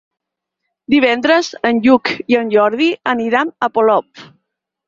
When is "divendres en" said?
0.93-1.81